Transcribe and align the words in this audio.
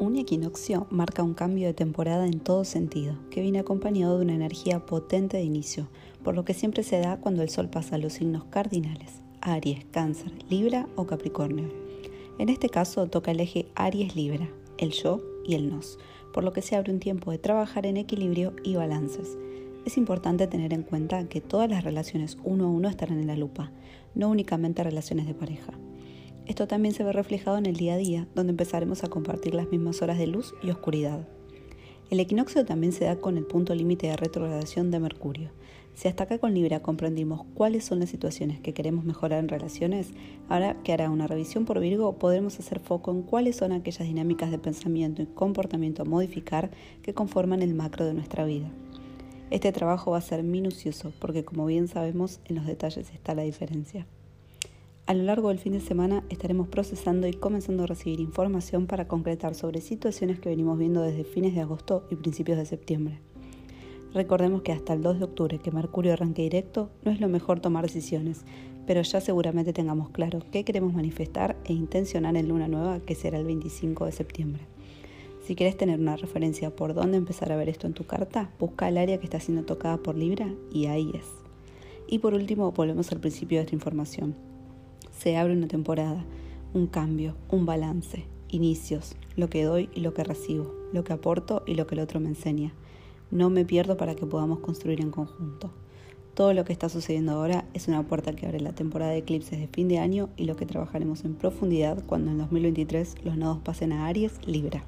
Un 0.00 0.14
equinoccio 0.14 0.86
marca 0.90 1.24
un 1.24 1.34
cambio 1.34 1.66
de 1.66 1.74
temporada 1.74 2.24
en 2.26 2.38
todo 2.38 2.64
sentido, 2.64 3.16
que 3.30 3.40
viene 3.40 3.58
acompañado 3.58 4.16
de 4.16 4.24
una 4.24 4.34
energía 4.34 4.86
potente 4.86 5.38
de 5.38 5.42
inicio, 5.42 5.88
por 6.22 6.36
lo 6.36 6.44
que 6.44 6.54
siempre 6.54 6.84
se 6.84 7.00
da 7.00 7.16
cuando 7.16 7.42
el 7.42 7.48
Sol 7.48 7.68
pasa 7.68 7.96
a 7.96 7.98
los 7.98 8.12
signos 8.12 8.44
cardinales, 8.44 9.22
Aries, 9.40 9.84
Cáncer, 9.90 10.32
Libra 10.48 10.88
o 10.94 11.06
Capricornio. 11.06 11.68
En 12.38 12.48
este 12.48 12.68
caso 12.68 13.08
toca 13.08 13.32
el 13.32 13.40
eje 13.40 13.66
Aries-Libra, 13.74 14.48
el 14.78 14.92
yo 14.92 15.20
y 15.44 15.56
el 15.56 15.68
nos, 15.68 15.98
por 16.32 16.44
lo 16.44 16.52
que 16.52 16.62
se 16.62 16.76
abre 16.76 16.92
un 16.92 17.00
tiempo 17.00 17.32
de 17.32 17.38
trabajar 17.38 17.84
en 17.84 17.96
equilibrio 17.96 18.54
y 18.62 18.76
balances. 18.76 19.36
Es 19.84 19.96
importante 19.96 20.46
tener 20.46 20.72
en 20.74 20.84
cuenta 20.84 21.28
que 21.28 21.40
todas 21.40 21.68
las 21.68 21.82
relaciones 21.82 22.38
uno 22.44 22.66
a 22.66 22.70
uno 22.70 22.88
estarán 22.88 23.18
en 23.18 23.26
la 23.26 23.36
lupa, 23.36 23.72
no 24.14 24.28
únicamente 24.28 24.84
relaciones 24.84 25.26
de 25.26 25.34
pareja. 25.34 25.72
Esto 26.48 26.66
también 26.66 26.94
se 26.94 27.04
ve 27.04 27.12
reflejado 27.12 27.58
en 27.58 27.66
el 27.66 27.76
día 27.76 27.92
a 27.92 27.98
día, 27.98 28.26
donde 28.34 28.52
empezaremos 28.52 29.04
a 29.04 29.08
compartir 29.08 29.54
las 29.54 29.70
mismas 29.70 30.00
horas 30.00 30.16
de 30.16 30.26
luz 30.26 30.54
y 30.62 30.70
oscuridad. 30.70 31.28
El 32.08 32.20
equinoccio 32.20 32.64
también 32.64 32.94
se 32.94 33.04
da 33.04 33.16
con 33.16 33.36
el 33.36 33.44
punto 33.44 33.74
límite 33.74 34.06
de 34.06 34.16
retrogradación 34.16 34.90
de 34.90 34.98
Mercurio. 34.98 35.50
Si 35.94 36.08
hasta 36.08 36.24
acá 36.24 36.38
con 36.38 36.54
Libra 36.54 36.80
comprendimos 36.80 37.44
cuáles 37.52 37.84
son 37.84 38.00
las 38.00 38.08
situaciones 38.08 38.60
que 38.60 38.72
queremos 38.72 39.04
mejorar 39.04 39.40
en 39.40 39.48
relaciones, 39.48 40.12
ahora 40.48 40.82
que 40.82 40.94
hará 40.94 41.10
una 41.10 41.26
revisión 41.26 41.66
por 41.66 41.80
Virgo 41.80 42.18
podremos 42.18 42.58
hacer 42.58 42.80
foco 42.80 43.10
en 43.10 43.20
cuáles 43.20 43.56
son 43.56 43.72
aquellas 43.72 44.08
dinámicas 44.08 44.50
de 44.50 44.58
pensamiento 44.58 45.20
y 45.20 45.26
comportamiento 45.26 46.00
a 46.00 46.06
modificar 46.06 46.70
que 47.02 47.12
conforman 47.12 47.60
el 47.60 47.74
macro 47.74 48.06
de 48.06 48.14
nuestra 48.14 48.46
vida. 48.46 48.70
Este 49.50 49.70
trabajo 49.70 50.12
va 50.12 50.18
a 50.18 50.22
ser 50.22 50.42
minucioso 50.44 51.12
porque 51.20 51.44
como 51.44 51.66
bien 51.66 51.88
sabemos 51.88 52.40
en 52.46 52.56
los 52.56 52.64
detalles 52.64 53.10
está 53.12 53.34
la 53.34 53.42
diferencia. 53.42 54.06
A 55.08 55.14
lo 55.14 55.22
largo 55.22 55.48
del 55.48 55.58
fin 55.58 55.72
de 55.72 55.80
semana 55.80 56.22
estaremos 56.28 56.68
procesando 56.68 57.26
y 57.26 57.32
comenzando 57.32 57.84
a 57.84 57.86
recibir 57.86 58.20
información 58.20 58.86
para 58.86 59.08
concretar 59.08 59.54
sobre 59.54 59.80
situaciones 59.80 60.38
que 60.38 60.50
venimos 60.50 60.78
viendo 60.78 61.00
desde 61.00 61.24
fines 61.24 61.54
de 61.54 61.62
agosto 61.62 62.06
y 62.10 62.16
principios 62.16 62.58
de 62.58 62.66
septiembre. 62.66 63.18
Recordemos 64.12 64.60
que 64.60 64.72
hasta 64.72 64.92
el 64.92 65.00
2 65.00 65.18
de 65.18 65.24
octubre 65.24 65.58
que 65.60 65.70
Mercurio 65.70 66.12
arranque 66.12 66.42
directo 66.42 66.90
no 67.06 67.10
es 67.10 67.22
lo 67.22 67.28
mejor 67.30 67.60
tomar 67.60 67.84
decisiones, 67.84 68.44
pero 68.86 69.00
ya 69.00 69.22
seguramente 69.22 69.72
tengamos 69.72 70.10
claro 70.10 70.40
qué 70.52 70.62
queremos 70.62 70.92
manifestar 70.92 71.56
e 71.64 71.72
intencionar 71.72 72.36
en 72.36 72.48
luna 72.48 72.68
nueva 72.68 73.00
que 73.00 73.14
será 73.14 73.38
el 73.38 73.46
25 73.46 74.04
de 74.04 74.12
septiembre. 74.12 74.66
Si 75.42 75.54
quieres 75.54 75.78
tener 75.78 75.98
una 75.98 76.16
referencia 76.16 76.68
por 76.76 76.92
dónde 76.92 77.16
empezar 77.16 77.50
a 77.50 77.56
ver 77.56 77.70
esto 77.70 77.86
en 77.86 77.94
tu 77.94 78.04
carta, 78.04 78.50
busca 78.58 78.90
el 78.90 78.98
área 78.98 79.16
que 79.16 79.24
está 79.24 79.40
siendo 79.40 79.64
tocada 79.64 79.96
por 79.96 80.18
Libra 80.18 80.54
y 80.70 80.84
ahí 80.84 81.12
es. 81.14 81.24
Y 82.06 82.18
por 82.18 82.34
último, 82.34 82.72
volvemos 82.72 83.10
al 83.10 83.20
principio 83.20 83.56
de 83.56 83.64
esta 83.64 83.74
información 83.74 84.36
se 85.18 85.36
abre 85.36 85.52
una 85.52 85.66
temporada, 85.66 86.24
un 86.72 86.86
cambio, 86.86 87.34
un 87.50 87.66
balance, 87.66 88.24
inicios, 88.48 89.16
lo 89.36 89.50
que 89.50 89.64
doy 89.64 89.90
y 89.92 90.00
lo 90.00 90.14
que 90.14 90.22
recibo, 90.22 90.72
lo 90.92 91.02
que 91.02 91.12
aporto 91.12 91.64
y 91.66 91.74
lo 91.74 91.86
que 91.86 91.96
el 91.96 92.00
otro 92.00 92.20
me 92.20 92.28
enseña. 92.28 92.72
No 93.32 93.50
me 93.50 93.64
pierdo 93.64 93.96
para 93.96 94.14
que 94.14 94.26
podamos 94.26 94.60
construir 94.60 95.00
en 95.00 95.10
conjunto. 95.10 95.72
Todo 96.34 96.54
lo 96.54 96.64
que 96.64 96.72
está 96.72 96.88
sucediendo 96.88 97.32
ahora 97.32 97.64
es 97.74 97.88
una 97.88 98.06
puerta 98.06 98.32
que 98.32 98.46
abre 98.46 98.60
la 98.60 98.72
temporada 98.72 99.10
de 99.10 99.18
eclipses 99.18 99.58
de 99.58 99.66
fin 99.66 99.88
de 99.88 99.98
año 99.98 100.28
y 100.36 100.44
lo 100.44 100.54
que 100.54 100.66
trabajaremos 100.66 101.24
en 101.24 101.34
profundidad 101.34 102.04
cuando 102.06 102.30
en 102.30 102.38
2023 102.38 103.24
los 103.24 103.36
nodos 103.36 103.58
pasen 103.58 103.92
a 103.92 104.06
Aries 104.06 104.38
Libra. 104.46 104.84